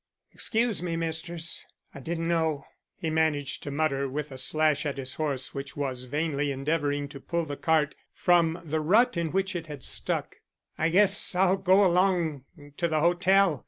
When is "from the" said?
8.11-8.79